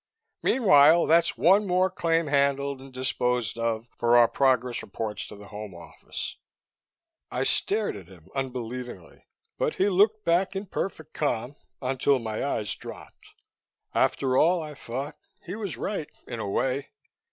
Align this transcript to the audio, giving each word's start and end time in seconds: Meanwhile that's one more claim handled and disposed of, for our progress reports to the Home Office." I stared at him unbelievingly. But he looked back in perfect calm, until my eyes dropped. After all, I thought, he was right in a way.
Meanwhile 0.41 1.05
that's 1.05 1.37
one 1.37 1.67
more 1.67 1.91
claim 1.91 2.25
handled 2.25 2.81
and 2.81 2.91
disposed 2.91 3.55
of, 3.55 3.87
for 3.99 4.17
our 4.17 4.27
progress 4.27 4.81
reports 4.81 5.27
to 5.27 5.35
the 5.35 5.49
Home 5.49 5.75
Office." 5.75 6.37
I 7.29 7.43
stared 7.43 7.95
at 7.95 8.07
him 8.07 8.27
unbelievingly. 8.33 9.27
But 9.59 9.75
he 9.75 9.89
looked 9.89 10.25
back 10.25 10.55
in 10.55 10.65
perfect 10.65 11.13
calm, 11.13 11.55
until 11.83 12.17
my 12.17 12.43
eyes 12.43 12.73
dropped. 12.73 13.35
After 13.93 14.35
all, 14.35 14.59
I 14.59 14.73
thought, 14.73 15.19
he 15.45 15.55
was 15.55 15.77
right 15.77 16.09
in 16.25 16.39
a 16.39 16.49
way. 16.49 16.89